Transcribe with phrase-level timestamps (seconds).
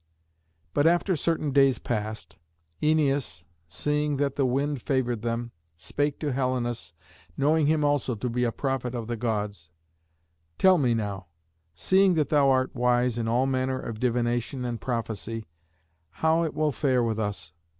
[0.73, 2.37] But after certain days were passed,
[2.81, 6.93] Æneas, seeing that the wind favoured them, spake to Helenus,
[7.37, 9.69] knowing him also to be a prophet of the Gods:
[10.57, 11.27] "Tell me now,
[11.75, 15.45] seeing that thou art wise in all manner of divination and prophecy,
[16.09, 17.53] how it will fare with us.